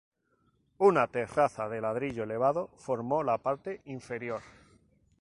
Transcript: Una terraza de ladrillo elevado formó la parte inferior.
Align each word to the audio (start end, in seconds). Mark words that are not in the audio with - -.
Una 0.79 1.05
terraza 1.09 1.69
de 1.69 1.79
ladrillo 1.79 2.23
elevado 2.23 2.71
formó 2.75 3.21
la 3.21 3.37
parte 3.37 3.81
inferior. 3.85 4.41